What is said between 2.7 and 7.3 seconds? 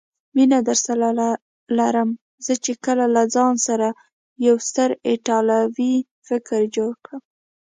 کله له ځانه یو ستر ایټالوي مفکر جوړ کړم.